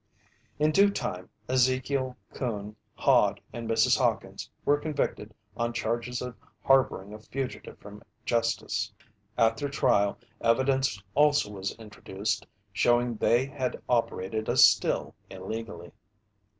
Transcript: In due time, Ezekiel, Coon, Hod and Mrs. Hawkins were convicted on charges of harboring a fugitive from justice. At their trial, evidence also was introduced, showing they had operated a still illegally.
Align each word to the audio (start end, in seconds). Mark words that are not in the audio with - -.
In 0.57 0.71
due 0.71 0.89
time, 0.89 1.29
Ezekiel, 1.47 2.17
Coon, 2.33 2.75
Hod 2.95 3.39
and 3.53 3.69
Mrs. 3.69 3.99
Hawkins 3.99 4.49
were 4.65 4.79
convicted 4.79 5.31
on 5.55 5.73
charges 5.73 6.23
of 6.23 6.35
harboring 6.63 7.13
a 7.13 7.19
fugitive 7.19 7.77
from 7.77 8.01
justice. 8.25 8.91
At 9.37 9.57
their 9.57 9.69
trial, 9.69 10.17
evidence 10.43 10.99
also 11.13 11.51
was 11.51 11.75
introduced, 11.77 12.47
showing 12.73 13.13
they 13.17 13.45
had 13.45 13.79
operated 13.87 14.49
a 14.49 14.57
still 14.57 15.13
illegally. 15.29 15.91